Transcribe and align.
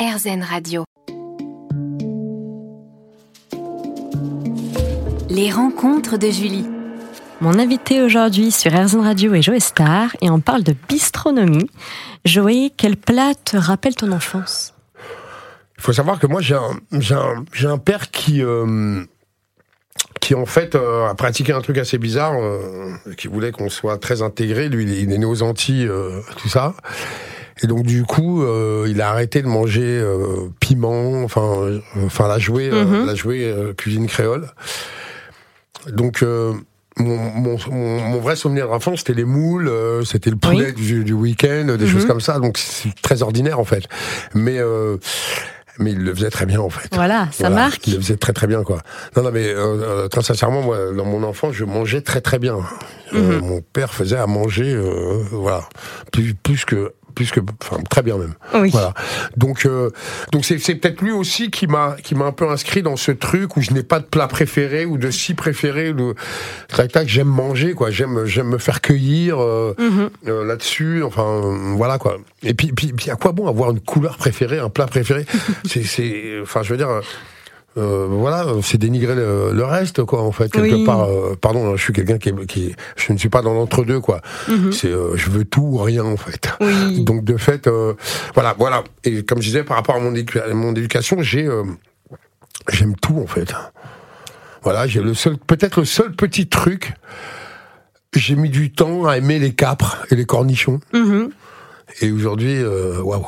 RZN 0.00 0.42
Radio. 0.42 0.84
Les 5.28 5.50
rencontres 5.50 6.16
de 6.16 6.28
Julie. 6.30 6.66
Mon 7.40 7.58
invité 7.58 8.02
aujourd'hui 8.02 8.50
sur 8.50 8.72
RZN 8.72 9.00
Radio 9.00 9.34
est 9.34 9.42
Joël 9.42 9.60
Star 9.60 10.16
et 10.20 10.30
on 10.30 10.40
parle 10.40 10.62
de 10.62 10.74
bistronomie. 10.88 11.70
Joël, 12.24 12.70
quel 12.76 12.96
plat 12.96 13.32
te 13.44 13.56
rappelle 13.56 13.94
ton 13.94 14.12
enfance? 14.12 14.74
Il 15.78 15.82
faut 15.82 15.92
savoir 15.92 16.18
que 16.18 16.26
moi 16.26 16.40
j'ai 16.40 16.54
un, 16.54 16.78
j'ai 17.00 17.14
un, 17.14 17.44
j'ai 17.52 17.66
un 17.66 17.78
père 17.78 18.10
qui, 18.10 18.42
euh, 18.42 19.02
qui 20.20 20.34
en 20.34 20.44
fait 20.46 20.74
euh, 20.74 21.08
a 21.08 21.14
pratiqué 21.14 21.52
un 21.52 21.60
truc 21.62 21.78
assez 21.78 21.96
bizarre, 21.98 22.34
euh, 22.36 22.94
qui 23.16 23.28
voulait 23.28 23.52
qu'on 23.52 23.68
soit 23.70 23.96
très 23.98 24.20
intégré. 24.22 24.68
Lui, 24.68 24.84
il 24.84 24.92
est- 24.92 25.00
il 25.02 25.12
est 25.12 25.18
né 25.18 25.24
aux 25.26 25.42
Antilles, 25.42 25.86
euh, 25.86 26.20
tout 26.36 26.48
ça. 26.48 26.74
Et 27.62 27.66
donc 27.66 27.82
du 27.84 28.04
coup, 28.04 28.42
euh, 28.42 28.86
il 28.88 29.00
a 29.02 29.10
arrêté 29.10 29.42
de 29.42 29.46
manger 29.46 29.82
euh, 29.84 30.48
piment, 30.60 31.22
enfin, 31.24 31.60
euh, 31.60 31.80
enfin 32.04 32.26
la 32.28 32.38
jouer, 32.38 32.70
euh, 32.72 32.84
Mhm. 32.84 33.06
la 33.06 33.14
jouer 33.14 33.44
euh, 33.44 33.72
cuisine 33.74 34.06
créole. 34.06 34.48
Donc 35.88 36.22
euh, 36.22 36.52
mon, 36.98 37.16
mon, 37.16 37.56
mon, 37.70 38.00
mon 38.00 38.18
vrai 38.20 38.36
souvenir 38.36 38.68
d'enfance, 38.68 38.98
c'était 39.00 39.14
les 39.14 39.24
moules, 39.24 39.68
euh, 39.68 40.04
c'était 40.04 40.30
le 40.30 40.36
poulet 40.36 40.72
du, 40.72 41.04
du 41.04 41.12
week-end, 41.12 41.64
des 41.78 41.84
Mhm. 41.84 41.86
choses 41.86 42.06
comme 42.06 42.20
ça. 42.20 42.38
Donc 42.38 42.58
c'est 42.58 42.94
très 43.02 43.22
ordinaire 43.22 43.58
en 43.58 43.64
fait. 43.64 43.84
Mais 44.34 44.58
euh, 44.58 44.96
mais 45.78 45.92
il 45.92 46.02
le 46.02 46.14
faisait 46.14 46.28
très 46.30 46.44
bien 46.44 46.60
en 46.60 46.68
fait. 46.68 46.88
Voilà, 46.94 47.28
ça 47.32 47.48
Voilà, 47.48 47.56
marque. 47.56 47.86
Il 47.86 47.94
le 47.94 48.00
faisait 48.00 48.16
très 48.18 48.34
très 48.34 48.46
bien 48.46 48.62
quoi. 48.64 48.82
Non 49.16 49.22
non 49.22 49.30
mais 49.32 49.46
euh, 49.48 50.08
très 50.08 50.22
sincèrement 50.22 50.60
moi 50.62 50.92
dans 50.94 51.06
mon 51.06 51.22
enfance 51.22 51.54
je 51.54 51.64
mangeais 51.64 52.02
très 52.02 52.20
très 52.20 52.38
bien. 52.38 52.58
Euh, 53.14 53.40
Mhm. 53.40 53.46
mon 53.48 53.60
père 53.62 53.94
faisait 53.94 54.16
à 54.18 54.26
manger 54.26 54.74
euh, 54.74 55.22
voilà 55.32 55.62
plus 56.12 56.34
plus 56.34 56.64
que 56.66 56.92
plus 57.14 57.30
que 57.30 57.40
enfin 57.62 57.82
très 57.90 58.02
bien 58.02 58.16
même. 58.16 58.34
Oui. 58.54 58.70
Voilà. 58.70 58.94
Donc 59.36 59.66
euh, 59.66 59.90
donc 60.32 60.44
c'est 60.44 60.58
c'est 60.58 60.74
peut-être 60.76 61.00
lui 61.02 61.12
aussi 61.12 61.50
qui 61.50 61.66
m'a 61.66 61.96
qui 62.02 62.14
m'a 62.14 62.24
un 62.26 62.32
peu 62.32 62.48
inscrit 62.48 62.82
dans 62.82 62.96
ce 62.96 63.12
truc 63.12 63.56
où 63.56 63.60
je 63.62 63.72
n'ai 63.72 63.82
pas 63.82 63.98
de 63.98 64.04
plat 64.04 64.28
préféré 64.28 64.84
ou 64.86 64.98
de 64.98 65.10
si 65.10 65.34
préféré 65.34 65.90
ou 65.90 66.14
tac 66.68 66.92
tac 66.92 67.08
j'aime 67.08 67.28
manger 67.28 67.74
quoi 67.74 67.90
j'aime 67.90 68.24
j'aime 68.24 68.48
me 68.48 68.58
faire 68.58 68.80
cueillir 68.80 69.40
euh, 69.42 69.74
Mhm. 69.78 70.10
euh, 70.28 70.44
là-dessus 70.44 71.02
enfin 71.02 71.40
voilà 71.76 71.98
quoi 71.98 72.18
et 72.42 72.54
puis 72.54 72.72
puis 72.72 72.92
puis 72.92 73.10
à 73.10 73.16
quoi 73.16 73.32
bon 73.32 73.46
avoir 73.48 73.70
une 73.70 73.80
couleur 73.80 74.16
préférée 74.16 74.58
un 74.58 74.68
plat 74.70 74.86
préféré? 74.86 75.26
C'est 75.68 75.82
c'est 75.84 76.38
enfin 76.42 76.62
je 76.62 76.70
veux 76.70 76.76
dire 76.76 76.88
euh, 77.78 78.06
voilà, 78.10 78.46
c'est 78.62 78.78
dénigrer 78.78 79.14
le, 79.14 79.52
le 79.52 79.64
reste, 79.64 80.02
quoi, 80.02 80.22
en 80.22 80.32
fait, 80.32 80.50
quelque 80.50 80.74
Oui. 80.74 80.84
part. 80.84 81.04
euh, 81.04 81.36
pardon, 81.40 81.76
je 81.76 81.82
suis 81.82 81.92
quelqu'un 81.92 82.18
qui, 82.18 82.74
je 82.96 83.12
ne 83.12 83.18
suis 83.18 83.28
pas 83.28 83.42
dans 83.42 83.54
l'entre-deux, 83.54 84.00
quoi. 84.00 84.20
Mhm. 84.48 84.72
C'est, 84.72 84.88
euh, 84.88 85.16
je 85.16 85.30
veux 85.30 85.44
tout 85.44 85.62
ou 85.62 85.78
rien, 85.78 86.04
en 86.04 86.16
fait. 86.16 86.50
Oui. 86.60 87.04
Donc 87.04 87.24
de 87.24 87.36
fait, 87.36 87.68
voilà, 88.34 88.56
voilà. 88.58 88.82
Et 89.04 89.22
comme 89.24 89.38
je 89.40 89.46
disais, 89.46 89.62
par 89.62 89.76
rapport 89.76 89.94
à 89.96 90.00
mon, 90.00 90.14
éducation, 90.74 91.22
j'ai, 91.22 91.48
j'aime 92.68 92.96
tout 92.96 93.18
en 93.18 93.26
fait. 93.26 93.54
Voilà, 94.62 94.86
j'ai 94.86 95.00
le 95.00 95.14
seul, 95.14 95.38
peut-être 95.38 95.78
le 95.80 95.86
seul 95.86 96.12
petit 96.12 96.48
truc. 96.48 96.94
J'ai 98.14 98.34
mis 98.34 98.50
du 98.50 98.72
temps 98.72 99.06
à 99.06 99.16
aimer 99.16 99.38
les 99.38 99.54
capres 99.54 100.04
et 100.10 100.16
les 100.16 100.24
cornichons. 100.24 100.80
Mhm. 100.92 101.30
Et 102.00 102.10
aujourd'hui, 102.10 102.62
waouh. 102.64 103.26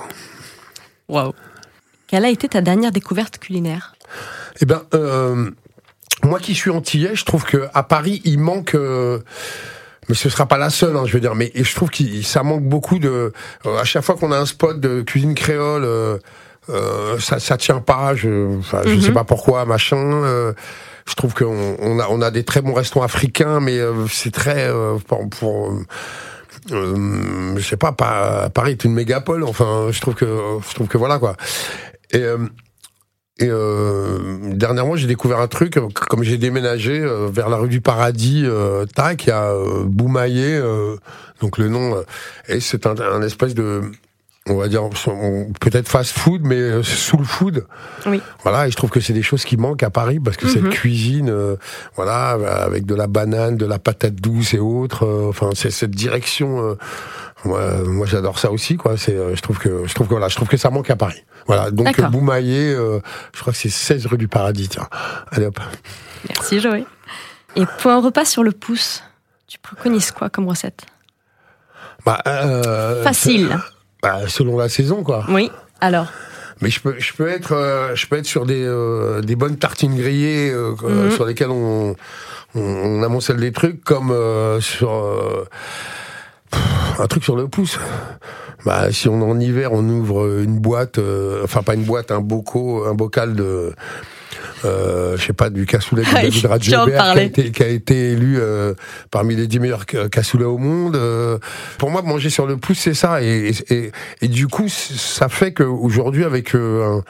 Waouh. 1.08 1.32
Quelle 2.08 2.24
a 2.24 2.28
été 2.30 2.48
ta 2.48 2.60
dernière 2.60 2.90
découverte 2.90 3.38
culinaire? 3.38 3.94
Eh 4.60 4.66
ben, 4.66 4.82
euh, 4.94 5.50
moi 6.24 6.38
qui 6.38 6.54
suis 6.54 6.70
antillais, 6.70 7.14
je 7.14 7.24
trouve 7.24 7.44
que 7.44 7.68
à 7.74 7.82
Paris, 7.82 8.20
il 8.24 8.38
manque. 8.38 8.74
euh, 8.74 9.18
mais 10.08 10.14
ce 10.16 10.28
sera 10.28 10.46
pas 10.46 10.58
la 10.58 10.68
seule, 10.70 10.96
hein, 10.96 11.04
je 11.06 11.12
veux 11.14 11.20
dire. 11.20 11.34
Mais 11.34 11.50
et 11.54 11.62
je 11.64 11.74
trouve 11.74 11.90
que 11.90 12.22
ça 12.22 12.42
manque 12.42 12.62
beaucoup 12.64 12.98
de. 12.98 13.32
euh, 13.66 13.78
à 13.78 13.84
chaque 13.84 14.02
fois 14.04 14.16
qu'on 14.16 14.32
a 14.32 14.38
un 14.38 14.46
spot 14.46 14.78
de 14.80 15.02
cuisine 15.02 15.34
créole, 15.34 15.84
euh, 15.84 16.18
euh, 16.70 17.18
ça, 17.18 17.38
ça 17.38 17.56
tient 17.56 17.80
pas. 17.80 18.14
Je, 18.14 18.58
enfin, 18.58 18.82
je 18.84 18.94
Mhm. 18.94 19.00
sais 19.00 19.12
pas 19.12 19.24
pourquoi, 19.24 19.64
machin. 19.64 19.96
euh, 19.96 20.52
je 21.08 21.14
trouve 21.14 21.34
qu'on 21.34 21.76
on 21.80 21.98
a, 21.98 22.06
on 22.10 22.20
a 22.22 22.30
des 22.30 22.44
très 22.44 22.62
bons 22.62 22.74
restaurants 22.74 23.04
africains, 23.04 23.58
mais 23.60 23.78
euh, 23.78 24.06
c'est 24.08 24.32
très 24.32 24.68
euh, 24.68 24.96
pour. 25.06 25.28
pour 25.30 25.72
euh, 26.70 27.54
je 27.56 27.62
sais 27.62 27.76
pas, 27.76 27.90
pas, 27.92 28.48
Paris 28.50 28.72
est 28.72 28.84
une 28.84 28.92
mégapole. 28.94 29.42
Enfin, 29.44 29.88
je 29.90 30.00
trouve 30.00 30.14
que, 30.14 30.26
je 30.68 30.74
trouve 30.74 30.86
que 30.86 30.98
voilà 30.98 31.18
quoi. 31.18 31.36
Et 32.12 32.18
euh, 32.22 32.38
et 33.38 33.48
euh, 33.48 34.18
dernièrement, 34.52 34.94
j'ai 34.94 35.06
découvert 35.06 35.38
un 35.38 35.48
truc, 35.48 35.76
euh, 35.78 35.88
comme 36.10 36.22
j'ai 36.22 36.36
déménagé 36.36 37.00
euh, 37.00 37.28
vers 37.32 37.48
la 37.48 37.56
rue 37.56 37.68
du 37.68 37.80
Paradis, 37.80 38.42
euh, 38.44 38.84
tac, 38.84 39.24
il 39.24 39.28
y 39.30 39.32
a 39.32 39.52
Boumaillé, 39.84 40.60
donc 41.40 41.58
le 41.58 41.68
nom, 41.68 42.02
et 42.48 42.60
c'est 42.60 42.86
un, 42.86 42.94
un 43.00 43.22
espèce 43.22 43.54
de, 43.54 43.82
on 44.48 44.56
va 44.56 44.66
dire, 44.68 44.82
peut-être 45.60 45.88
fast 45.88 46.18
food, 46.18 46.42
mais 46.44 46.56
euh, 46.56 46.82
soul 46.82 47.24
food. 47.24 47.64
Oui. 48.06 48.20
Voilà, 48.42 48.66
et 48.66 48.70
je 48.72 48.76
trouve 48.76 48.90
que 48.90 48.98
c'est 49.00 49.12
des 49.12 49.22
choses 49.22 49.44
qui 49.44 49.56
manquent 49.56 49.84
à 49.84 49.90
Paris, 49.90 50.18
parce 50.18 50.36
que 50.36 50.48
cette 50.48 50.64
Mhm. 50.64 50.70
cuisine, 50.70 51.30
euh, 51.30 51.56
voilà, 51.94 52.30
avec 52.64 52.84
de 52.84 52.94
la 52.96 53.06
banane, 53.06 53.56
de 53.56 53.66
la 53.66 53.78
patate 53.78 54.16
douce 54.16 54.52
et 54.54 54.58
autres, 54.58 55.06
euh, 55.06 55.28
enfin, 55.28 55.50
c'est 55.54 55.70
cette 55.70 55.92
direction... 55.92 56.60
euh, 56.60 56.74
moi, 57.44 57.60
moi 57.84 58.06
j'adore 58.06 58.38
ça 58.38 58.50
aussi, 58.52 58.76
quoi. 58.76 58.96
C'est, 58.96 59.16
je 59.34 59.40
trouve 59.42 59.58
que, 59.58 59.84
je 59.86 59.94
trouve 59.94 60.06
que 60.06 60.12
voilà, 60.14 60.28
je 60.28 60.36
trouve 60.36 60.48
que 60.48 60.56
ça 60.56 60.70
manque 60.70 60.90
à 60.90 60.96
Paris. 60.96 61.24
Voilà, 61.46 61.70
donc. 61.72 62.00
Boumaillé, 62.10 62.72
je 62.74 63.40
crois 63.40 63.52
que 63.52 63.58
c'est 63.58 63.68
16 63.68 64.06
rue 64.06 64.16
du 64.18 64.28
Paradis. 64.28 64.68
Tiens, 64.68 64.88
allez 65.32 65.46
hop. 65.46 65.58
Merci 66.28 66.60
Joël. 66.60 66.84
Et 67.56 67.64
pour 67.78 67.90
un 67.90 68.00
repas 68.00 68.24
sur 68.24 68.42
le 68.44 68.52
pouce, 68.52 69.02
tu 69.48 69.58
préconises 69.58 70.10
quoi 70.12 70.30
comme 70.30 70.48
recette? 70.48 70.86
Bah, 72.06 72.20
euh, 72.26 73.02
Facile. 73.02 73.58
Bah, 74.02 74.20
selon 74.28 74.58
la 74.58 74.68
saison, 74.68 75.02
quoi. 75.02 75.24
Oui. 75.28 75.50
Alors. 75.80 76.06
Mais 76.60 76.70
je 76.70 76.80
peux, 76.80 76.94
je 76.98 77.12
peux 77.12 77.28
être, 77.28 77.52
euh, 77.52 77.94
je 77.94 78.06
peux 78.06 78.16
être 78.16 78.26
sur 78.26 78.46
des, 78.46 78.62
euh, 78.64 79.20
des 79.20 79.34
bonnes 79.36 79.56
tartines 79.56 79.96
grillées 79.96 80.50
euh, 80.52 80.74
Mhm. 80.82 81.10
sur 81.10 81.24
lesquelles 81.24 81.50
on, 81.50 81.96
on, 82.54 82.60
on 82.60 83.02
amoncelle 83.02 83.38
des 83.38 83.52
trucs, 83.52 83.82
comme 83.82 84.10
euh, 84.12 84.60
sur 84.60 84.92
euh, 84.92 85.44
pff, 86.50 87.00
un 87.00 87.06
truc 87.06 87.24
sur 87.24 87.36
le 87.36 87.48
pouce. 87.48 87.78
Bah, 88.64 88.92
si 88.92 89.08
on 89.08 89.20
est 89.20 89.24
en 89.24 89.40
hiver, 89.40 89.72
on 89.72 89.82
ouvre 89.88 90.38
une 90.40 90.60
boîte, 90.60 90.98
euh, 90.98 91.40
enfin 91.42 91.62
pas 91.64 91.74
une 91.74 91.82
boîte, 91.84 92.12
un 92.12 92.20
bocal, 92.20 92.88
un 92.90 92.94
bocal 92.94 93.34
de, 93.34 93.72
euh, 94.64 95.16
je 95.16 95.24
sais 95.26 95.32
pas, 95.32 95.50
du 95.50 95.66
cassoulet 95.66 96.02
de 96.02 96.08
Ah, 96.14 96.22
David 96.22 96.46
Radjobert, 96.46 97.12
qui 97.12 97.18
a 97.18 97.22
été, 97.22 97.50
qui 97.50 97.62
a 97.62 97.68
été 97.68 98.12
élu 98.12 98.36
euh, 98.38 98.74
parmi 99.10 99.34
les 99.36 99.46
10 99.46 99.58
meilleurs 99.60 99.84
ca- 99.90 100.08
cassoulets 100.08 100.44
au 100.44 100.58
monde. 100.58 100.96
euh. 100.96 101.38
pour 101.78 101.90
moi, 101.90 102.02
manger 102.02 102.30
sur 102.30 102.46
le 102.46 102.56
pouce, 102.56 102.78
c'est 102.78 102.94
ça. 102.94 103.22
Et, 103.22 103.50
et, 103.68 103.74
et, 103.74 103.92
et 104.22 104.28
du 104.28 104.46
coup, 104.48 104.68
ça 104.68 105.28
fait 105.28 105.52
qu'aujourd'hui, 105.52 106.24
avec 106.24 106.54
euh, 106.54 106.98
un 106.98 107.04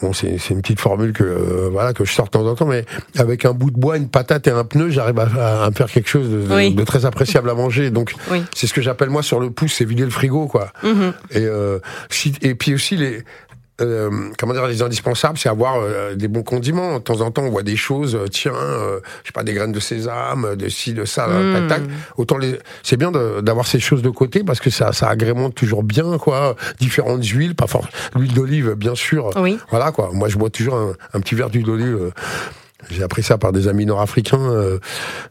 Bon, 0.00 0.12
c'est 0.12 0.36
une 0.50 0.62
petite 0.62 0.80
formule 0.80 1.12
que 1.12 1.22
euh, 1.22 1.68
voilà 1.70 1.92
que 1.92 2.04
je 2.04 2.12
sors 2.12 2.24
de 2.24 2.30
temps 2.30 2.44
en 2.44 2.56
temps, 2.56 2.66
mais 2.66 2.84
avec 3.18 3.44
un 3.44 3.52
bout 3.52 3.70
de 3.70 3.78
bois, 3.78 3.96
une 3.96 4.08
patate 4.08 4.48
et 4.48 4.50
un 4.50 4.64
pneu, 4.64 4.90
j'arrive 4.90 5.16
à, 5.20 5.64
à 5.64 5.70
me 5.70 5.74
faire 5.76 5.88
quelque 5.88 6.08
chose 6.08 6.28
de, 6.28 6.38
de- 6.44 6.52
Oui. 6.52 6.74
de 6.74 6.82
très 6.82 7.04
appréciable 7.06 7.48
à 7.48 7.54
manger. 7.54 7.90
Donc, 7.92 8.12
Oui. 8.28 8.42
c'est 8.52 8.66
ce 8.66 8.74
que 8.74 8.82
j'appelle 8.82 9.10
moi 9.10 9.22
sur 9.22 9.38
le 9.38 9.52
pouce, 9.52 9.74
c'est 9.74 9.84
vider 9.84 10.02
le 10.02 10.10
frigo, 10.10 10.48
quoi. 10.48 10.72
Mhm. 10.82 11.12
Et, 11.30 11.46
euh, 11.46 11.78
si, 12.10 12.32
et 12.42 12.56
puis 12.56 12.74
aussi 12.74 12.96
les 12.96 13.22
euh, 13.80 14.10
comment 14.38 14.52
dire 14.52 14.66
les 14.66 14.82
indispensables, 14.82 15.38
c'est 15.38 15.48
avoir 15.48 15.76
euh, 15.76 16.14
des 16.14 16.28
bons 16.28 16.42
condiments. 16.42 16.94
De 16.94 16.98
temps 17.02 17.20
en 17.20 17.30
temps, 17.30 17.42
on 17.42 17.50
voit 17.50 17.62
des 17.62 17.76
choses. 17.76 18.14
euh, 18.14 18.26
tiens, 18.28 18.54
euh, 18.54 19.00
je 19.22 19.28
sais 19.28 19.32
pas, 19.32 19.42
des 19.42 19.54
graines 19.54 19.72
de 19.72 19.80
sésame, 19.80 20.56
de 20.56 20.68
ci, 20.68 20.92
de 20.92 21.04
ça, 21.04 21.26
tac, 21.26 21.68
tac. 21.68 21.82
Autant 22.16 22.38
les, 22.38 22.58
c'est 22.82 22.96
bien 22.96 23.10
d'avoir 23.10 23.66
ces 23.66 23.80
choses 23.80 24.02
de 24.02 24.10
côté 24.10 24.44
parce 24.44 24.60
que 24.60 24.70
ça, 24.70 24.92
ça 24.92 25.08
agrémente 25.08 25.54
toujours 25.54 25.82
bien, 25.82 26.18
quoi. 26.18 26.56
Différentes 26.80 27.24
huiles, 27.24 27.54
pas 27.54 27.66
forcément 27.66 27.92
l'huile 28.16 28.34
d'olive, 28.34 28.74
bien 28.74 28.94
sûr. 28.94 29.30
Oui. 29.36 29.58
Voilà 29.70 29.90
quoi. 29.90 30.10
Moi, 30.12 30.28
je 30.28 30.36
bois 30.36 30.50
toujours 30.50 30.76
un, 30.76 30.92
un 31.14 31.20
petit 31.20 31.34
verre 31.34 31.50
d'huile 31.50 31.64
d'olive. 31.64 32.12
J'ai 32.90 33.02
appris 33.02 33.22
ça 33.22 33.38
par 33.38 33.52
des 33.52 33.68
amis 33.68 33.86
nord-africains. 33.86 34.38
euh, 34.40 34.78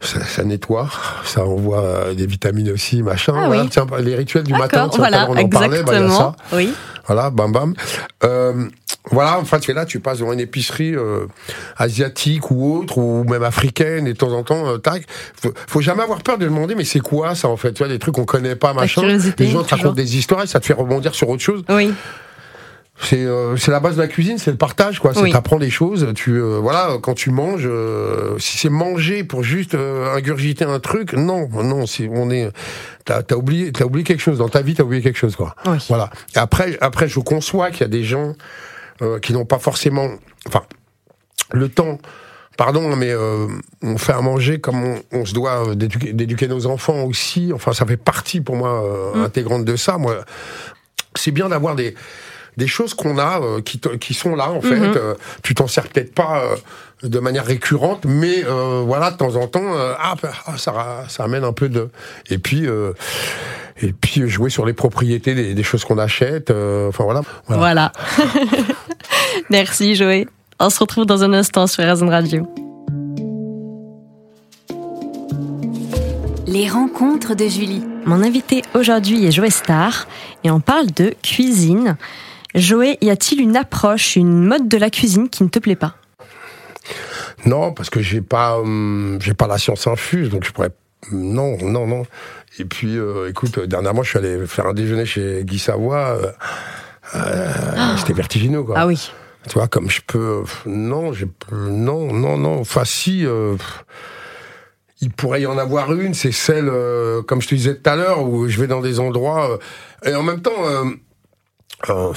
ça, 0.00 0.24
ça 0.24 0.44
nettoie, 0.44 0.88
ça 1.24 1.44
envoie 1.44 1.80
euh, 1.84 2.14
des 2.14 2.26
vitamines 2.26 2.70
aussi, 2.70 3.02
machin. 3.02 3.34
Ah 3.36 3.46
voilà. 3.46 3.62
oui. 3.64 3.68
Tiens, 3.70 3.86
les 4.00 4.14
rituels 4.14 4.42
du 4.44 4.52
matin, 4.52 4.88
tiens, 4.90 4.98
Voilà. 4.98 5.26
on 5.30 5.36
en 5.36 5.48
parlait, 5.48 5.82
bah, 5.82 5.92
il 5.94 6.02
y 6.02 6.04
a 6.04 6.10
ça. 6.10 6.34
oui. 6.52 6.72
Voilà, 7.06 7.30
bam 7.30 7.50
bam. 7.50 7.74
Euh, 8.22 8.68
voilà, 9.10 9.36
en 9.40 9.44
fait, 9.44 9.66
là, 9.68 9.84
tu 9.84 9.98
passes 9.98 10.20
devant 10.20 10.32
une 10.32 10.38
épicerie 10.40 10.94
euh, 10.94 11.26
asiatique 11.76 12.50
ou 12.52 12.78
autre, 12.78 12.98
ou 12.98 13.24
même 13.24 13.42
africaine, 13.42 14.06
et 14.06 14.12
de 14.12 14.16
temps 14.18 14.30
en 14.32 14.44
temps, 14.44 14.68
euh, 14.68 14.78
tac. 14.78 15.04
Faut, 15.40 15.52
faut 15.66 15.80
jamais 15.80 16.02
avoir 16.04 16.22
peur 16.22 16.38
de 16.38 16.44
demander, 16.44 16.76
mais 16.76 16.84
c'est 16.84 17.00
quoi 17.00 17.34
ça 17.34 17.48
en 17.48 17.56
fait? 17.56 17.72
Tu 17.72 17.78
vois, 17.82 17.88
des 17.92 17.98
trucs 17.98 18.14
qu'on 18.14 18.24
connaît 18.24 18.54
pas, 18.54 18.72
machin. 18.72 19.02
Les 19.38 19.48
gens 19.48 19.64
te 19.64 19.74
racontent 19.74 19.94
des 19.94 20.16
histoires 20.16 20.42
et 20.44 20.46
ça 20.46 20.60
te 20.60 20.66
fait 20.66 20.72
rebondir 20.74 21.14
sur 21.14 21.28
autre 21.28 21.42
chose. 21.42 21.64
Oui. 21.68 21.92
C'est 23.00 23.24
euh, 23.24 23.56
c'est 23.56 23.70
la 23.70 23.80
base 23.80 23.96
de 23.96 24.02
la 24.02 24.06
cuisine, 24.06 24.38
c'est 24.38 24.50
le 24.50 24.56
partage, 24.58 25.00
quoi. 25.00 25.14
C'est 25.14 25.22
Oui. 25.22 25.32
t'apprends 25.32 25.58
des 25.58 25.70
choses. 25.70 26.12
Tu 26.14 26.32
euh, 26.32 26.58
voilà, 26.60 26.98
quand 27.02 27.14
tu 27.14 27.30
manges, 27.30 27.64
euh, 27.66 28.38
si 28.38 28.58
c'est 28.58 28.68
manger 28.68 29.24
pour 29.24 29.42
juste 29.42 29.74
euh, 29.74 30.14
ingurgiter 30.14 30.64
un 30.64 30.78
truc, 30.78 31.14
non, 31.14 31.48
non, 31.48 31.86
c'est 31.86 32.08
on 32.12 32.30
est. 32.30 32.50
T'as 33.04 33.22
as 33.30 33.34
oublié, 33.36 33.72
t'as 33.72 33.86
oublié 33.86 34.04
quelque 34.04 34.20
chose 34.20 34.38
dans 34.38 34.48
ta 34.48 34.60
vie, 34.62 34.74
t'as 34.74 34.84
oublié 34.84 35.02
quelque 35.02 35.18
chose, 35.18 35.34
quoi. 35.36 35.54
Oui. 35.66 35.78
Voilà. 35.88 36.10
Et 36.36 36.38
après, 36.38 36.76
après, 36.80 37.08
je 37.08 37.18
conçois 37.18 37.70
qu'il 37.70 37.80
y 37.80 37.84
a 37.84 37.88
des 37.88 38.04
gens 38.04 38.34
euh, 39.00 39.18
qui 39.18 39.32
n'ont 39.32 39.46
pas 39.46 39.58
forcément, 39.58 40.08
enfin, 40.46 40.62
le 41.52 41.68
temps. 41.68 41.98
Pardon, 42.58 42.94
mais 42.94 43.10
euh, 43.10 43.48
on 43.82 43.96
fait 43.96 44.12
à 44.12 44.20
manger 44.20 44.60
comme 44.60 44.84
on, 44.84 45.02
on 45.12 45.24
se 45.24 45.32
doit 45.32 45.74
d'éduquer 45.74 46.12
d'éduquer 46.12 46.46
nos 46.46 46.66
enfants 46.66 47.04
aussi. 47.04 47.50
Enfin, 47.54 47.72
ça 47.72 47.86
fait 47.86 47.96
partie 47.96 48.42
pour 48.42 48.56
moi 48.56 48.84
euh, 48.84 49.14
Mm. 49.18 49.24
intégrante 49.24 49.64
de 49.64 49.74
ça. 49.76 49.96
Moi, 49.96 50.18
c'est 51.16 51.30
bien 51.30 51.48
d'avoir 51.48 51.74
des 51.74 51.94
des 52.56 52.66
choses 52.66 52.94
qu'on 52.94 53.18
a 53.18 53.40
euh, 53.40 53.60
qui, 53.60 53.78
te- 53.78 53.96
qui 53.96 54.14
sont 54.14 54.34
là 54.36 54.50
en 54.50 54.60
fait. 54.60 54.76
Mhm. 54.78 54.92
Euh, 54.96 55.14
tu 55.42 55.54
t'en 55.54 55.66
sers 55.66 55.86
peut-être 55.88 56.14
pas 56.14 56.42
euh, 56.44 57.08
de 57.08 57.18
manière 57.18 57.44
récurrente, 57.46 58.04
mais 58.06 58.44
euh, 58.44 58.82
voilà, 58.86 59.10
de 59.10 59.16
temps 59.16 59.36
en 59.36 59.46
temps, 59.48 59.74
euh, 59.74 59.94
ah, 59.98 60.14
bah, 60.22 60.30
ah, 60.46 60.56
ça, 60.58 61.04
ça 61.08 61.24
amène 61.24 61.44
un 61.44 61.52
peu 61.52 61.68
de. 61.68 61.88
Et 62.30 62.38
puis. 62.38 62.66
euh, 62.66 62.92
et 63.80 63.92
puis 63.92 64.28
jouer 64.28 64.50
sur 64.50 64.64
les 64.66 64.74
propriétés 64.74 65.34
des, 65.34 65.54
des 65.54 65.62
choses 65.64 65.84
qu'on 65.84 65.98
achète. 65.98 66.50
euh, 66.50 66.88
enfin 66.90 67.02
voilà. 67.04 67.22
Voilà. 67.48 67.58
Voilà. 67.58 67.92
Merci 69.50 69.96
Joël. 69.96 70.28
On 70.60 70.70
se 70.70 70.78
retrouve 70.78 71.06
dans 71.06 71.24
un 71.24 71.32
instant 71.32 71.66
sur 71.66 71.82
RZN 71.82 72.08
Radio. 72.10 72.46
Les 76.46 76.68
rencontres 76.68 77.34
de 77.34 77.46
Julie. 77.48 77.82
Mon 78.04 78.22
invité 78.22 78.62
aujourd'hui 78.74 79.24
est 79.26 79.30
Joël 79.32 79.50
Star 79.50 80.06
et 80.44 80.50
on 80.50 80.60
parle 80.60 80.86
de 80.92 81.14
cuisine. 81.22 81.96
Joël, 82.54 82.96
y 83.00 83.10
a-t-il 83.10 83.40
une 83.40 83.56
approche, 83.56 84.16
une 84.16 84.44
mode 84.44 84.68
de 84.68 84.76
la 84.76 84.90
cuisine 84.90 85.28
qui 85.28 85.42
ne 85.42 85.48
te 85.48 85.58
plaît 85.58 85.76
pas? 85.76 85.94
Non, 87.46 87.72
parce 87.72 87.90
que 87.90 88.00
j'ai 88.00 88.20
pas, 88.20 88.58
hum, 88.58 89.18
j'ai 89.20 89.34
pas 89.34 89.46
la 89.46 89.58
science 89.58 89.86
infuse, 89.86 90.28
donc 90.30 90.44
je 90.44 90.52
pourrais. 90.52 90.70
Non, 91.10 91.56
non, 91.62 91.86
non. 91.86 92.04
Et 92.58 92.64
puis, 92.64 92.96
euh, 92.98 93.28
écoute, 93.30 93.58
dernièrement, 93.60 94.02
je 94.02 94.10
suis 94.10 94.18
allé 94.18 94.46
faire 94.46 94.66
un 94.66 94.74
déjeuner 94.74 95.06
chez 95.06 95.42
Guy 95.44 95.58
Savoie. 95.58 96.18
euh, 96.22 96.32
euh, 97.16 97.96
C'était 97.96 98.12
vertigineux, 98.12 98.62
quoi. 98.62 98.74
Ah 98.78 98.86
oui. 98.86 99.10
Tu 99.48 99.54
vois, 99.54 99.66
comme 99.66 99.90
je 99.90 100.00
peux. 100.06 100.42
Non, 100.66 101.12
j'ai. 101.12 101.26
Non, 101.50 102.12
non, 102.12 102.36
non. 102.36 102.60
Enfin, 102.60 102.84
si. 102.84 103.26
euh, 103.26 103.56
il 105.00 105.10
pourrait 105.10 105.40
y 105.42 105.46
en 105.46 105.58
avoir 105.58 105.92
une, 105.92 106.14
c'est 106.14 106.30
celle, 106.30 106.68
euh, 106.68 107.22
comme 107.22 107.42
je 107.42 107.48
te 107.48 107.56
disais 107.56 107.74
tout 107.74 107.90
à 107.90 107.96
l'heure, 107.96 108.22
où 108.22 108.46
je 108.48 108.60
vais 108.60 108.68
dans 108.68 108.80
des 108.80 109.00
endroits. 109.00 109.58
euh, 110.06 110.10
et 110.10 110.14
en 110.14 110.22
même 110.22 110.42
temps. 110.42 110.52
Euh, 111.90 112.12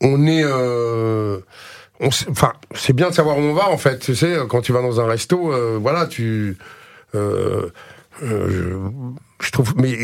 on 0.00 0.26
est. 0.26 0.44
euh, 0.44 1.38
on 2.00 2.08
Enfin, 2.30 2.52
c'est 2.74 2.92
bien 2.92 3.10
de 3.10 3.14
savoir 3.14 3.36
où 3.38 3.40
on 3.40 3.54
va, 3.54 3.68
en 3.68 3.78
fait. 3.78 3.98
Tu 4.00 4.14
sais, 4.16 4.36
quand 4.48 4.60
tu 4.60 4.72
vas 4.72 4.82
dans 4.82 5.00
un 5.00 5.06
resto, 5.06 5.52
euh, 5.52 5.78
voilà, 5.80 6.06
tu. 6.06 6.56
euh, 7.14 7.68
je, 8.22 8.74
je 9.40 9.50
trouve, 9.50 9.72
mais 9.76 9.96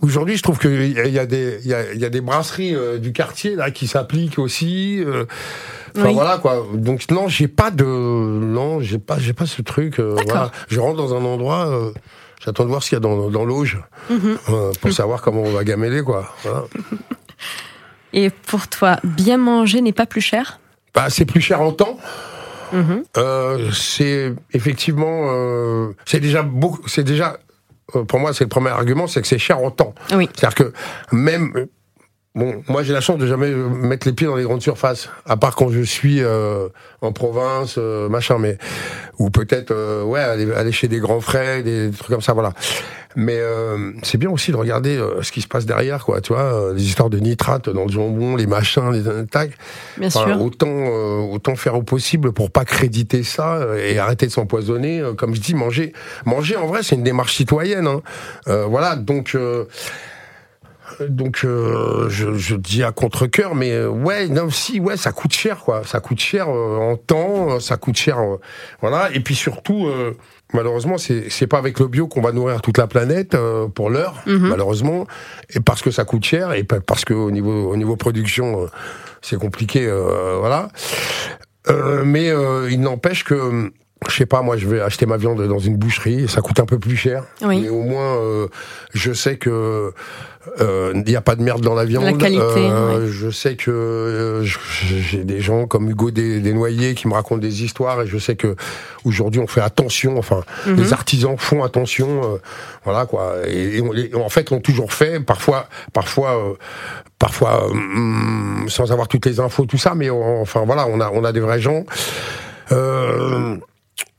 aujourd'hui, 0.00 0.36
je 0.36 0.42
trouve 0.42 0.58
qu'il 0.58 0.92
y 0.92 1.00
a, 1.00 1.04
il 1.06 1.12
y 1.12 1.18
a 1.18 1.26
des, 1.26 1.58
il 1.64 1.68
y 1.70 1.74
a, 1.74 1.92
il 1.92 2.00
y 2.00 2.04
a 2.04 2.08
des 2.08 2.20
brasseries 2.20 2.74
du 3.00 3.12
quartier 3.12 3.56
là 3.56 3.70
qui 3.70 3.86
s'appliquent 3.88 4.38
aussi. 4.38 5.02
Enfin 5.96 6.06
Oui. 6.08 6.14
voilà 6.14 6.38
quoi. 6.38 6.64
Donc 6.74 7.10
non, 7.10 7.28
j'ai 7.28 7.48
pas 7.48 7.70
de, 7.70 7.84
non, 7.84 8.80
j'ai 8.80 8.98
pas, 8.98 9.18
j'ai 9.18 9.32
pas 9.32 9.46
ce 9.46 9.62
truc. 9.62 9.98
voilà. 9.98 10.52
Je 10.68 10.78
rentre 10.80 10.96
dans 10.96 11.12
un 11.14 11.24
endroit, 11.24 11.68
j'attends 12.42 12.64
de 12.64 12.68
voir 12.70 12.82
ce 12.82 12.90
qu'il 12.90 12.96
y 12.96 12.98
a 12.98 13.00
dans, 13.00 13.30
dans 13.30 13.44
l'auge 13.44 13.78
Mhm. 14.08 14.38
euh, 14.50 14.72
pour 14.80 14.92
savoir 14.92 15.20
comment 15.20 15.42
on 15.42 15.50
va 15.52 15.64
gameler 15.64 16.02
quoi. 16.02 16.32
Voilà. 16.44 16.64
Et 18.12 18.30
pour 18.30 18.68
toi, 18.68 18.98
bien 19.04 19.36
manger 19.36 19.80
n'est 19.80 19.92
pas 19.92 20.06
plus 20.06 20.20
cher? 20.20 20.60
Bah, 20.94 21.10
c'est 21.10 21.26
plus 21.26 21.40
cher 21.40 21.60
en 21.60 21.72
temps. 21.72 21.98
Mhm. 22.72 23.04
Euh, 23.16 23.70
c'est 23.72 24.32
effectivement, 24.52 25.28
euh, 25.30 25.92
c'est 26.04 26.20
déjà 26.20 26.42
beaucoup, 26.42 26.82
c'est 26.88 27.04
déjà, 27.04 27.38
euh, 27.94 28.04
pour 28.04 28.18
moi, 28.18 28.32
c'est 28.32 28.44
le 28.44 28.48
premier 28.48 28.70
argument, 28.70 29.06
c'est 29.06 29.20
que 29.20 29.28
c'est 29.28 29.38
cher 29.38 29.58
en 29.58 29.70
temps. 29.70 29.94
Oui. 30.14 30.28
C'est-à-dire 30.34 30.54
que 30.54 30.72
même, 31.12 31.66
bon, 32.34 32.62
moi 32.68 32.82
j'ai 32.82 32.92
la 32.92 33.00
chance 33.00 33.18
de 33.18 33.26
jamais 33.26 33.50
mettre 33.50 34.06
les 34.06 34.12
pieds 34.12 34.26
dans 34.26 34.36
les 34.36 34.44
grandes 34.44 34.62
surfaces, 34.62 35.08
à 35.26 35.36
part 35.36 35.54
quand 35.54 35.70
je 35.70 35.82
suis 35.82 36.22
en 37.02 37.12
province, 37.12 37.76
machin, 37.76 38.38
mais 38.38 38.58
ou 39.18 39.30
peut-être, 39.30 40.02
ouais, 40.04 40.20
aller, 40.20 40.50
aller 40.52 40.72
chez 40.72 40.88
des 40.88 40.98
grands 40.98 41.20
frères, 41.20 41.62
des, 41.62 41.90
trucs 41.90 42.10
comme 42.10 42.22
ça, 42.22 42.32
voilà. 42.32 42.52
Mais 43.18 43.38
euh, 43.38 43.92
c'est 44.02 44.18
bien 44.18 44.28
aussi 44.30 44.52
de 44.52 44.56
regarder 44.56 44.96
euh, 44.96 45.22
ce 45.22 45.32
qui 45.32 45.40
se 45.40 45.48
passe 45.48 45.64
derrière, 45.64 46.04
quoi, 46.04 46.20
tu 46.20 46.34
vois, 46.34 46.42
euh, 46.42 46.74
les 46.74 46.82
histoires 46.84 47.08
de 47.08 47.18
nitrate 47.18 47.70
dans 47.70 47.84
le 47.86 47.90
jambon, 47.90 48.36
les 48.36 48.46
machins, 48.46 48.90
les 48.92 49.26
tacs. 49.26 49.52
Bien 49.96 50.08
Enfin, 50.08 50.26
sûr. 50.26 50.42
autant, 50.42 50.68
euh, 50.68 51.20
autant 51.32 51.56
faire 51.56 51.74
au 51.76 51.82
possible 51.82 52.32
pour 52.32 52.50
pas 52.50 52.66
créditer 52.66 53.22
ça 53.22 53.54
euh, 53.56 53.78
et 53.78 53.98
arrêter 53.98 54.26
de 54.26 54.32
s'empoisonner. 54.32 55.00
Euh, 55.00 55.14
Comme 55.14 55.34
je 55.34 55.40
dis, 55.40 55.54
manger, 55.54 55.94
manger 56.26 56.56
en 56.56 56.66
vrai, 56.66 56.82
c'est 56.82 56.94
une 56.94 57.02
démarche 57.04 57.34
citoyenne. 57.36 57.86
Hein. 57.86 58.02
Euh, 58.48 58.66
voilà, 58.66 58.96
donc. 58.96 59.34
euh, 59.34 59.64
donc 61.08 61.40
euh, 61.44 62.08
je, 62.08 62.34
je 62.34 62.54
dis 62.54 62.84
à 62.84 62.92
contre 62.92 63.26
cœur 63.26 63.56
mais 63.56 63.72
euh, 63.72 63.88
ouais 63.88 64.28
non 64.28 64.50
si 64.50 64.78
ouais 64.78 64.96
ça 64.96 65.10
coûte 65.10 65.32
cher 65.32 65.58
quoi 65.58 65.82
ça 65.84 65.98
coûte 65.98 66.20
cher 66.20 66.46
euh, 66.48 66.76
en 66.78 66.96
temps 66.96 67.50
euh, 67.56 67.60
ça 67.60 67.76
coûte 67.76 67.96
cher 67.96 68.18
euh, 68.20 68.36
voilà 68.80 69.10
et 69.12 69.18
puis 69.18 69.34
surtout 69.34 69.88
euh, 69.88 70.16
malheureusement 70.52 70.96
c'est 70.98 71.28
c'est 71.30 71.46
pas 71.46 71.58
avec 71.58 71.78
le 71.80 71.88
bio 71.88 72.06
qu'on 72.08 72.20
va 72.22 72.32
nourrir 72.32 72.60
toute 72.62 72.78
la 72.78 72.86
planète 72.86 73.34
euh, 73.34 73.66
pour 73.68 73.90
l'heure 73.90 74.22
Mhm. 74.26 74.48
malheureusement 74.48 75.06
et 75.50 75.60
parce 75.60 75.82
que 75.82 75.90
ça 75.90 76.04
coûte 76.04 76.24
cher 76.24 76.52
et 76.52 76.62
pa- 76.64 76.80
parce 76.80 77.04
que 77.04 77.14
au 77.14 77.30
niveau 77.30 77.70
au 77.70 77.76
niveau 77.76 77.96
production 77.96 78.62
euh, 78.62 78.66
c'est 79.22 79.38
compliqué 79.38 79.86
euh, 79.86 80.36
voilà 80.38 80.68
Euh, 81.68 82.04
mais 82.04 82.30
euh, 82.30 82.70
il 82.70 82.80
n'empêche 82.80 83.24
que 83.24 83.72
je 84.08 84.16
sais 84.16 84.26
pas, 84.26 84.42
moi 84.42 84.56
je 84.56 84.66
vais 84.66 84.80
acheter 84.80 85.06
ma 85.06 85.16
viande 85.16 85.40
dans 85.46 85.58
une 85.58 85.76
boucherie, 85.76 86.28
ça 86.28 86.40
coûte 86.40 86.60
un 86.60 86.64
peu 86.66 86.78
plus 86.78 86.96
cher. 86.96 87.24
Oui. 87.42 87.60
Mais 87.62 87.68
au 87.68 87.82
moins, 87.82 88.16
euh, 88.16 88.48
je 88.94 89.12
sais 89.12 89.36
que 89.36 89.92
euh, 90.60 90.92
il 90.94 91.02
n'y 91.04 91.16
a 91.16 91.20
pas 91.20 91.34
de 91.34 91.42
merde 91.42 91.60
dans 91.60 91.74
la 91.74 91.84
viande. 91.84 92.04
La 92.04 92.12
qualité, 92.12 92.40
Euh, 92.44 93.08
Je 93.10 93.30
sais 93.30 93.56
que 93.56 93.70
euh, 93.70 94.44
j'ai 94.44 95.24
des 95.24 95.40
gens 95.40 95.66
comme 95.66 95.90
Hugo 95.90 96.10
Des- 96.12 96.38
Desnoyers 96.40 96.94
qui 96.94 97.08
me 97.08 97.14
racontent 97.14 97.40
des 97.40 97.64
histoires 97.64 98.00
et 98.02 98.06
je 98.06 98.16
sais 98.18 98.36
que 98.36 98.54
aujourd'hui 99.04 99.40
on 99.40 99.48
fait 99.48 99.60
attention. 99.60 100.18
Enfin, 100.18 100.42
Mhm. 100.66 100.76
les 100.76 100.92
artisans 100.92 101.36
font 101.36 101.64
attention. 101.64 102.38
voilà 102.84 103.06
quoi. 103.06 103.34
Et, 103.48 103.78
et 103.78 103.80
on- 103.82 103.92
et 103.92 104.12
en 104.14 104.28
fait, 104.28 104.52
ont 104.52 104.60
toujours 104.60 104.92
fait. 104.92 105.18
Parfois, 105.20 105.66
parfois. 105.92 106.36
euh, 106.36 106.54
Parfois, 107.18 107.70
hum, 107.70 108.66
sans 108.68 108.92
avoir 108.92 109.08
toutes 109.08 109.24
les 109.24 109.40
infos, 109.40 109.64
tout 109.64 109.78
ça, 109.78 109.94
mais 109.94 110.10
on- 110.10 110.42
enfin 110.42 110.64
voilà, 110.66 110.86
on 110.86 111.00
a 111.00 111.10
on 111.14 111.24
a 111.24 111.32
des 111.32 111.40
vrais 111.40 111.60
gens. 111.62 111.86
Euh, 112.72 113.56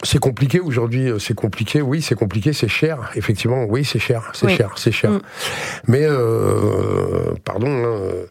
c'est 0.04 0.20
compliqué 0.20 0.60
aujourd'hui, 0.60 1.10
euh, 1.10 1.20
c'est 1.20 1.34
compliqué, 1.34 1.82
oui, 1.82 2.02
c'est 2.02 2.16
compliqué, 2.16 2.54
c'est 2.54 2.68
cher, 2.68 3.12
effectivement, 3.16 3.66
oui, 3.66 3.84
c'est 3.84 4.00
cher, 4.00 4.30
c'est 4.34 4.46
Oui. 4.48 4.56
cher, 4.56 4.74
c'est 4.78 4.92
cher. 4.92 5.12
Mm. 5.12 5.20
Mais, 5.88 6.04
euh, 6.04 7.34
pardon, 7.44 7.68
hein, 7.68 7.86
euh, 7.86 8.26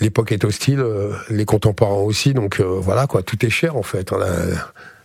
l'époque 0.00 0.32
est 0.32 0.44
hostile, 0.44 0.80
euh, 0.80 1.12
les 1.30 1.44
contemporains 1.44 2.02
aussi, 2.02 2.34
donc 2.34 2.60
euh, 2.60 2.64
voilà, 2.64 3.06
quoi, 3.06 3.22
tout 3.22 3.44
est 3.44 3.50
cher 3.50 3.76
en 3.76 3.82
fait. 3.82 4.12
hein. 4.12 4.18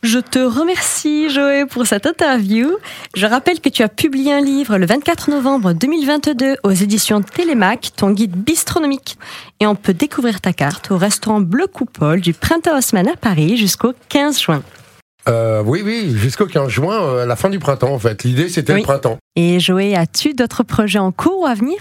Je 0.04 0.20
te 0.20 0.38
remercie, 0.38 1.30
Joël, 1.32 1.66
pour 1.66 1.88
cette 1.88 2.06
interview. 2.06 2.70
Je 3.16 3.26
rappelle 3.26 3.60
que 3.60 3.68
tu 3.68 3.82
as 3.82 3.90
publié 3.90 4.32
un 4.32 4.42
livre 4.42 4.78
le 4.78 4.86
24 4.86 5.32
novembre 5.32 5.74
2022 5.74 6.58
aux 6.64 6.72
éditions 6.72 7.24
Télémac, 7.24 7.90
ton 7.96 8.12
guide 8.12 8.36
bistronomique. 8.36 9.18
Et 9.60 9.66
on 9.66 9.74
peut 9.74 9.96
découvrir 9.96 10.40
ta 10.40 10.54
carte 10.54 10.92
au 10.92 10.98
restaurant 10.98 11.42
Bleu 11.42 11.66
Coupole 11.66 12.22
du 12.22 12.34
Printemps 12.34 12.78
Haussmann 12.78 13.08
à 13.08 13.16
Paris 13.16 13.58
jusqu'au 13.58 13.94
15 14.10 14.40
juin. 14.40 14.62
Euh, 15.28 15.62
oui, 15.66 15.82
oui, 15.84 16.14
jusqu'au 16.18 16.46
15 16.46 16.70
juin, 16.70 17.02
euh, 17.04 17.24
à 17.24 17.26
la 17.26 17.36
fin 17.36 17.50
du 17.50 17.60
printemps 17.60 17.94
en 17.94 18.00
fait. 18.00 18.24
L'idée 18.24 18.50
c'était 18.50 18.74
Oui. 18.74 18.80
le 18.80 18.86
printemps. 18.86 19.18
Et 19.36 19.60
Joël, 19.60 19.96
as-tu 19.96 20.34
d'autres 20.34 20.64
projets 20.64 21.00
en 21.00 21.12
cours 21.12 21.42
ou 21.42 21.46
à 21.46 21.54
venir? 21.54 21.78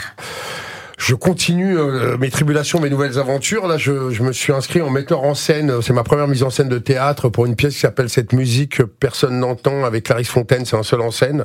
Je 0.98 1.14
continue 1.14 1.76
euh, 1.78 2.16
mes 2.16 2.30
tribulations, 2.30 2.80
mes 2.80 2.88
nouvelles 2.88 3.18
aventures. 3.18 3.66
Là, 3.68 3.76
je, 3.76 4.10
je 4.10 4.22
me 4.22 4.32
suis 4.32 4.52
inscrit 4.52 4.80
en 4.80 4.88
metteur 4.90 5.22
en 5.24 5.34
scène. 5.34 5.82
C'est 5.82 5.92
ma 5.92 6.02
première 6.02 6.26
mise 6.26 6.42
en 6.42 6.48
scène 6.50 6.70
de 6.70 6.78
théâtre 6.78 7.28
pour 7.28 7.44
une 7.44 7.54
pièce 7.54 7.74
qui 7.74 7.80
s'appelle 7.80 8.08
Cette 8.08 8.32
musique 8.32 8.78
que 8.78 8.82
personne 8.82 9.38
n'entend 9.38 9.84
avec 9.84 10.04
Clarisse 10.04 10.28
Fontaine. 10.30 10.64
C'est 10.64 10.76
un 10.76 10.82
seul 10.82 11.02
en 11.02 11.10
scène, 11.10 11.44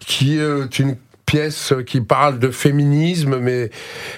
qui 0.00 0.38
est 0.38 0.78
une 0.78 0.96
pièce 1.32 1.72
qui 1.86 2.02
parle 2.02 2.38
de 2.38 2.50
féminisme, 2.50 3.38
mais 3.38 3.70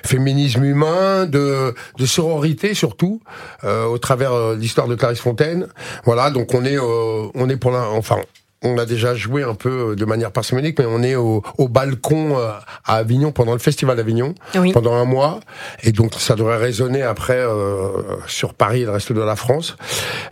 féminisme 0.05 0.65
humain, 0.65 1.27
de, 1.27 1.73
de 1.97 2.07
sororité 2.07 2.75
surtout, 2.75 3.21
euh, 3.63 3.85
au 3.85 3.99
travers 3.99 4.33
euh, 4.33 4.57
l'histoire 4.57 4.89
de 4.89 4.97
Clarisse 4.97 5.21
Fontaine. 5.21 5.69
Voilà, 6.05 6.31
donc 6.31 6.53
on 6.55 6.65
est, 6.65 6.77
euh, 6.77 7.29
on 7.35 7.49
est 7.49 7.57
pour 7.57 7.71
l'in- 7.71 7.87
enfin. 7.89 8.19
On 8.65 8.79
a 8.79 8.87
déjà 8.87 9.15
joué 9.15 9.43
un 9.43 9.55
peu 9.55 9.91
euh, 9.91 9.95
de 9.95 10.05
manière 10.05 10.33
parcimonique, 10.33 10.79
mais 10.79 10.87
on 10.87 11.03
est 11.03 11.15
au, 11.17 11.43
au 11.59 11.69
balcon 11.69 12.39
euh, 12.39 12.51
à 12.85 12.97
Avignon 12.97 13.31
pendant 13.31 13.53
le 13.53 13.59
festival 13.59 13.97
d'Avignon 13.97 14.35
Oui. 14.57 14.73
pendant 14.73 14.95
un 14.95 15.05
mois, 15.05 15.41
et 15.83 15.93
donc 15.93 16.15
ça 16.15 16.35
devrait 16.35 16.57
résonner 16.57 17.03
après 17.03 17.37
euh, 17.39 17.89
sur 18.27 18.55
Paris 18.55 18.83
et 18.83 18.85
le 18.85 18.91
reste 18.93 19.13
de 19.13 19.21
la 19.21 19.37
France. 19.37 19.77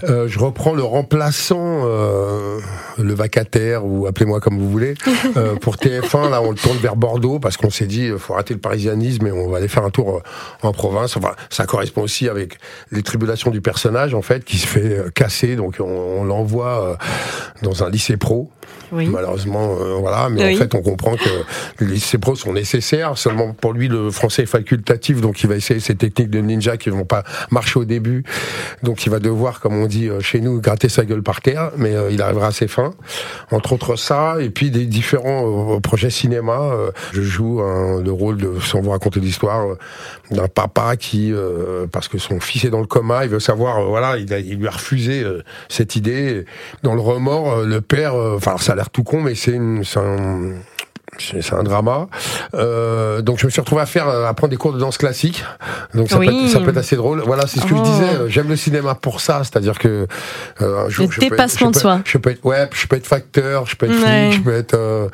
Euh, 0.04 0.26
je 0.28 0.38
reprends 0.38 0.72
le 0.74 0.82
remplaçant, 0.82 1.82
euh, 1.84 2.58
le 2.98 3.14
vacataire 3.14 3.84
ou 3.84 4.06
appelez-moi 4.06 4.40
comme 4.40 4.58
vous 4.58 4.70
voulez, 4.70 4.94
euh, 5.36 5.56
pour 5.56 5.76
TF1. 5.76 6.30
Là, 6.30 6.42
on 6.42 6.50
le 6.50 6.56
tourne 6.56 6.78
vers 6.78 6.96
Bordeaux 6.96 7.38
parce 7.38 7.56
qu'on 7.56 7.70
s'est 7.70 7.86
dit, 7.86 8.10
faut 8.18 8.34
arrêter 8.34 8.54
le 8.54 8.60
parisianisme 8.60 9.26
et 9.26 9.32
on 9.32 9.48
va 9.48 9.58
aller 9.58 9.68
faire 9.68 9.84
un 9.84 9.90
tour 9.90 10.22
en 10.62 10.72
province. 10.72 11.16
Enfin, 11.16 11.32
ça 11.50 11.66
correspond 11.66 12.02
aussi 12.02 12.28
avec 12.28 12.58
les 12.90 13.02
tribulations 13.02 13.50
du 13.50 13.60
personnage 13.60 14.14
en 14.14 14.22
fait 14.22 14.44
qui 14.44 14.58
se 14.58 14.66
fait 14.66 15.12
casser, 15.14 15.56
donc 15.56 15.76
on, 15.80 15.84
on 15.84 16.24
l'envoie 16.24 16.90
euh, 16.92 16.96
dans 17.62 17.84
un 17.84 17.90
lycée 17.90 18.16
pro. 18.22 18.48
Oui. 18.92 19.06
Malheureusement, 19.08 19.74
euh, 19.80 19.94
voilà, 19.98 20.28
mais 20.28 20.44
Oui. 20.44 20.54
en 20.54 20.58
fait, 20.58 20.74
on 20.74 20.82
comprend 20.82 21.16
que 21.16 21.84
les 21.84 21.92
lycées 21.94 22.18
pros 22.18 22.36
sont 22.36 22.52
nécessaires. 22.52 23.16
Seulement 23.16 23.52
pour 23.54 23.72
lui, 23.72 23.88
le 23.88 24.10
français 24.10 24.42
est 24.42 24.46
facultatif, 24.46 25.20
donc 25.20 25.42
il 25.42 25.48
va 25.48 25.56
essayer 25.56 25.80
ces 25.80 25.94
techniques 25.94 26.28
de 26.30 26.40
ninja 26.40 26.76
qui 26.76 26.90
vont 26.90 27.04
pas 27.06 27.24
marcher 27.50 27.78
au 27.80 27.84
début. 27.84 28.22
Donc 28.82 29.04
il 29.06 29.10
va 29.10 29.18
devoir, 29.18 29.60
comme 29.60 29.74
on 29.76 29.86
dit 29.86 30.08
euh, 30.08 30.20
chez 30.20 30.40
nous, 30.40 30.60
gratter 30.60 30.88
sa 30.90 31.04
gueule 31.06 31.22
par 31.22 31.40
terre, 31.40 31.72
mais 31.78 31.94
euh, 31.94 32.10
il 32.10 32.20
arrivera 32.22 32.48
à 32.48 32.52
ses 32.52 32.68
fins. 32.68 32.92
Entre 33.50 33.72
autres 33.72 33.96
ça, 33.96 34.36
et 34.40 34.50
puis 34.50 34.70
des 34.70 34.84
différents 34.86 35.74
euh, 35.76 35.80
projets 35.80 36.10
cinéma. 36.10 36.72
je 37.12 37.22
joue 37.22 37.60
un- 37.62 38.00
le 38.02 38.12
rôle 38.12 38.36
de, 38.36 38.60
sans 38.60 38.80
vous 38.82 38.90
raconter 38.90 39.20
l'histoire, 39.20 39.66
d'un 40.30 40.48
papa 40.48 40.96
qui, 40.96 41.32
euh, 41.32 41.86
parce 41.90 42.08
que 42.08 42.18
son 42.18 42.40
fils 42.40 42.64
est 42.66 42.70
dans 42.70 42.80
le 42.80 42.86
coma, 42.86 43.24
il 43.24 43.30
veut 43.30 43.40
savoir, 43.40 43.82
voilà, 43.84 44.18
il, 44.18 44.32
a- 44.34 44.38
il 44.38 44.58
lui 44.58 44.68
a 44.68 44.70
refusé 44.70 45.24
cette 45.68 45.96
idée. 45.96 46.44
Dans 46.82 46.94
le 46.94 47.00
remords, 47.00 47.62
le 47.62 47.80
père, 47.80 48.12
euh, 48.14 48.37
enfin 48.37 48.57
ça 48.59 48.73
a 48.73 48.76
l'air 48.76 48.90
tout 48.90 49.02
con, 49.04 49.21
mais 49.21 49.35
c'est 49.35 49.52
une, 49.52 49.85
c'est 49.85 49.99
un, 50.00 50.52
c'est 51.19 51.42
c'est 51.42 51.54
un 51.54 51.62
drama. 51.62 52.09
Euh, 52.54 53.21
donc 53.23 53.38
je 53.38 53.45
me 53.47 53.50
suis 53.50 53.61
retrouvé 53.61 53.83
à 53.83 53.87
faire, 53.87 54.09
euh, 54.09 54.26
à 54.26 54.33
prendre 54.35 54.50
des 54.50 54.57
cours 54.57 54.73
de 54.73 54.78
danse 54.78 54.97
classique. 54.97 55.45
Donc 55.95 56.09
ça, 56.09 56.19
Oui. 56.19 56.26
peut, 56.26 56.33
être, 56.45 56.49
ça 56.49 56.61
peut 56.61 56.71
être 56.71 56.78
assez 56.78 56.97
drôle. 56.97 57.21
Voilà, 57.26 57.47
c'est 57.47 57.61
ce 57.61 57.66
que 57.66 57.75
Oh. 57.75 57.76
je 57.78 57.83
disais. 57.83 58.14
euh, 58.14 58.28
J'aime 58.28 58.49
le 58.49 58.57
cinéma 58.57 58.95
pour 58.95 59.21
ça, 59.21 59.38
c'est-à-dire 59.45 59.78
que 59.78 60.07
euh, 60.62 60.87
un 60.87 60.88
jour, 60.88 61.07
Le 61.07 61.12
je 61.12 61.19
peux 61.21 61.26
être- 61.26 61.31
dépassement 61.33 61.71
de 61.71 61.76
soi. 61.76 62.00
Je 62.07 62.16
peux 62.19 62.31
être, 62.31 62.45
ouais, 62.47 62.69
je 62.73 62.87
peux 62.87 62.97
être 62.97 63.07
facteur, 63.07 63.66
je 63.66 63.76
peux 63.76 63.87
être 63.87 64.02
Ouais. 64.02 64.31
flic, 64.31 64.38
je 64.38 64.42
peux 64.42 64.54
être. 64.54 64.75
euh, 64.75 65.09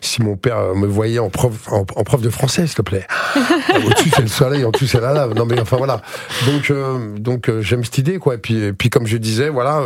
si 0.00 0.22
mon 0.22 0.36
père 0.36 0.74
me 0.74 0.86
voyait 0.86 1.18
en 1.18 1.28
prof, 1.28 1.52
en, 1.70 1.80
en 1.80 2.04
prof 2.04 2.22
de 2.22 2.30
français, 2.30 2.66
s'il 2.66 2.76
te 2.76 2.82
plaît. 2.82 3.06
Au-dessus 3.86 4.10
c'est 4.14 4.22
le 4.22 4.28
soleil, 4.28 4.64
en 4.64 4.70
desssus 4.70 4.86
c'est 4.86 5.00
la 5.00 5.12
lave. 5.12 5.34
Non 5.34 5.44
mais 5.44 5.60
enfin 5.60 5.76
voilà. 5.76 6.00
Donc 6.46 6.72
donc 7.18 7.50
j'aime 7.60 7.84
cette 7.84 7.98
idée 7.98 8.18
quoi. 8.18 8.34
Et 8.34 8.38
puis 8.38 8.56
et 8.64 8.72
puis 8.72 8.88
comme 8.88 9.06
je 9.06 9.18
disais, 9.18 9.50
voilà. 9.50 9.82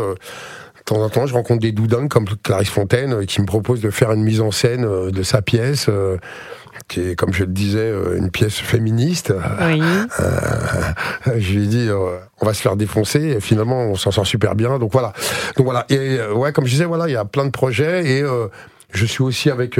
De 0.85 0.93
temps 0.93 1.01
en 1.01 1.09
temps, 1.09 1.25
je 1.25 1.33
rencontre 1.33 1.61
des 1.61 1.71
doudins 1.71 2.07
comme 2.07 2.25
Clarisse 2.43 2.69
Fontaine 2.69 3.13
euh, 3.13 3.25
qui 3.25 3.41
me 3.41 3.47
propose 3.47 3.81
de 3.81 3.89
faire 3.89 4.11
une 4.11 4.23
mise 4.23 4.39
en 4.39 4.51
scène 4.51 4.85
euh, 4.85 5.09
de 5.09 5.23
sa 5.23 5.41
pièce, 5.41 5.87
euh, 5.89 6.17
qui 6.87 7.01
est, 7.01 7.15
comme 7.15 7.33
je 7.33 7.43
le 7.43 7.51
disais, 7.51 7.91
une 8.17 8.29
pièce 8.29 8.55
féministe. 8.55 9.33
Oui. 9.61 9.81
Euh, 10.19 11.35
je 11.37 11.53
lui 11.53 11.63
ai 11.63 11.67
dit, 11.67 11.87
euh, 11.89 12.19
on 12.39 12.45
va 12.45 12.53
se 12.53 12.61
faire 12.61 12.75
défoncer. 12.75 13.19
Et 13.19 13.39
finalement, 13.39 13.81
on 13.85 13.95
s'en 13.95 14.11
sort 14.11 14.27
super 14.27 14.53
bien. 14.53 14.77
Donc 14.77 14.91
voilà. 14.91 15.13
Donc 15.57 15.65
voilà. 15.65 15.85
Et 15.89 15.97
euh, 15.97 16.33
ouais, 16.33 16.51
comme 16.51 16.65
je 16.65 16.71
disais, 16.71 16.85
voilà, 16.85 17.07
il 17.07 17.13
y 17.13 17.17
a 17.17 17.25
plein 17.25 17.45
de 17.45 17.51
projets 17.51 18.05
et 18.05 18.21
euh, 18.21 18.47
je 18.93 19.05
suis 19.05 19.23
aussi 19.23 19.49
avec. 19.49 19.79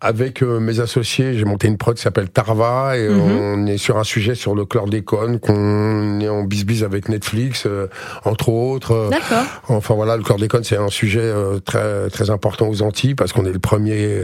Avec 0.00 0.42
euh, 0.42 0.60
mes 0.60 0.78
associés, 0.80 1.34
j'ai 1.36 1.44
monté 1.44 1.66
une 1.66 1.76
prod 1.76 1.96
qui 1.96 2.02
s'appelle 2.02 2.28
Tarva 2.28 2.96
et 2.96 3.08
Mhm. 3.08 3.20
on 3.20 3.66
est 3.66 3.78
sur 3.78 3.98
un 3.98 4.04
sujet 4.04 4.34
sur 4.36 4.54
le 4.54 4.64
chlordécone 4.64 5.40
qu'on 5.40 6.20
est 6.20 6.28
en 6.28 6.44
bisbise 6.44 6.84
avec 6.84 7.08
Netflix, 7.08 7.64
euh, 7.66 7.88
entre 8.24 8.48
autres. 8.50 8.92
Euh, 8.92 9.08
D'accord. 9.10 9.44
Enfin 9.68 9.94
voilà, 9.94 10.16
le 10.16 10.22
chlordécone 10.22 10.62
c'est 10.62 10.76
un 10.76 10.88
sujet 10.88 11.20
euh, 11.22 11.58
très 11.58 12.08
très 12.10 12.30
important 12.30 12.68
aux 12.68 12.82
Antilles 12.82 13.14
parce 13.16 13.32
qu'on 13.32 13.44
est 13.44 13.52
le 13.52 13.58
premier 13.58 14.22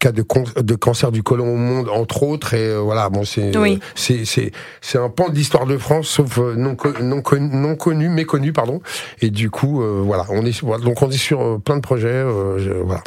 cas 0.00 0.12
de, 0.12 0.22
con- 0.22 0.44
de 0.56 0.74
cancer 0.74 1.10
du 1.12 1.22
côlon 1.22 1.48
au 1.52 1.56
monde 1.56 1.88
entre 1.88 2.22
autres 2.22 2.52
et 2.54 2.66
euh, 2.68 2.78
voilà 2.80 3.08
bon 3.08 3.24
c'est 3.24 3.56
Oui. 3.56 3.80
c'est 3.94 4.24
c'est 4.26 4.52
c'est 4.82 4.98
un 4.98 5.08
pan 5.08 5.28
de 5.30 5.34
l'histoire 5.34 5.66
de 5.66 5.78
France 5.78 6.08
sauf 6.08 6.38
euh, 6.38 6.54
non 6.56 6.76
non 7.00 7.22
connu, 7.22 7.48
non 7.56 7.74
connu 7.74 8.08
méconnu 8.08 8.52
pardon 8.52 8.80
et 9.22 9.30
du 9.30 9.48
coup 9.50 9.82
euh, 9.82 10.02
voilà 10.04 10.24
on 10.28 10.44
est 10.44 10.62
donc 10.84 11.00
on 11.02 11.10
est 11.10 11.16
sur 11.16 11.60
plein 11.60 11.76
de 11.76 11.80
projets 11.82 12.08
euh, 12.08 12.58
je- 12.58 12.70
voilà 12.72 13.02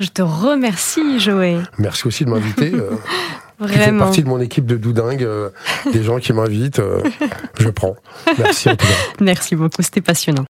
Je 0.00 0.08
te 0.08 0.22
remercie, 0.22 1.18
Joël. 1.20 1.68
merci 1.78 2.06
aussi 2.06 2.24
de 2.24 2.30
m'inviter 2.30 2.72
euh, 2.74 2.90
tu 3.62 3.68
fais 3.68 3.78
Vraiment. 3.78 4.04
partie 4.04 4.22
de 4.22 4.28
mon 4.28 4.38
équipe 4.40 4.66
de 4.66 4.76
doudingues 4.76 5.22
euh, 5.24 5.48
des 5.92 6.02
gens 6.02 6.18
qui 6.18 6.32
m'invitent 6.34 6.78
euh, 6.78 7.02
je 7.58 7.70
prends 7.70 7.96
merci 8.38 8.64
cas 8.68 8.76
Merci 9.20 9.56
beaucoup, 9.56 9.80
c'était 9.82 10.02
passionnant. 10.02 10.44